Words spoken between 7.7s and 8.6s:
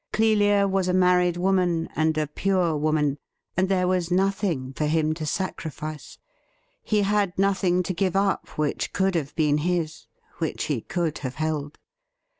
to give up